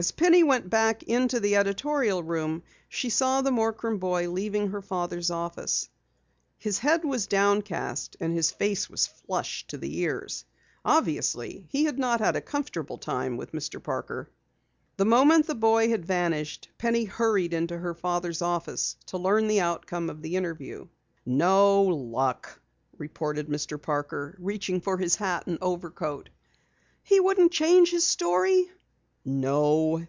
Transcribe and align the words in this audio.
As 0.00 0.12
Penny 0.12 0.44
went 0.44 0.70
back 0.70 1.02
into 1.02 1.40
the 1.40 1.56
editorial 1.56 2.22
room 2.22 2.62
she 2.88 3.10
saw 3.10 3.42
the 3.42 3.50
Morcrum 3.50 3.98
boy 3.98 4.30
leaving 4.30 4.68
her 4.70 4.80
father's 4.80 5.28
office. 5.28 5.88
His 6.56 6.78
head 6.78 7.04
was 7.04 7.26
downcast 7.26 8.16
and 8.20 8.32
his 8.32 8.52
face 8.52 8.88
was 8.88 9.08
flushed 9.08 9.70
to 9.70 9.76
the 9.76 9.98
ears. 9.98 10.44
Obviously, 10.84 11.66
he 11.68 11.82
had 11.86 11.98
not 11.98 12.20
had 12.20 12.36
a 12.36 12.40
comfortable 12.40 12.96
time 12.96 13.36
with 13.36 13.50
Mr. 13.50 13.82
Parker. 13.82 14.30
The 14.98 15.04
moment 15.04 15.48
the 15.48 15.56
boy 15.56 15.88
had 15.88 16.06
vanished, 16.06 16.68
Penny 16.78 17.02
hurried 17.02 17.52
into 17.52 17.76
her 17.76 17.92
father's 17.94 18.40
office 18.40 18.94
to 19.06 19.18
learn 19.18 19.48
the 19.48 19.60
outcome 19.60 20.08
of 20.10 20.22
the 20.22 20.36
interview. 20.36 20.86
"No 21.26 21.82
luck," 21.82 22.60
reported 22.98 23.48
Mr. 23.48 23.82
Parker, 23.82 24.36
reaching 24.38 24.80
for 24.80 24.98
his 24.98 25.16
hat 25.16 25.48
and 25.48 25.58
overcoat. 25.60 26.28
"He 27.02 27.18
wouldn't 27.18 27.50
change 27.50 27.90
his 27.90 28.06
story?" 28.06 28.70
"No. 29.24 29.96